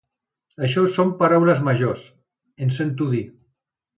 Això 0.67 0.85
són 0.95 1.11
paraules 1.19 1.61
majors 1.69 2.07
—em 2.65 2.75
sento 2.79 3.11
dir. 3.15 3.23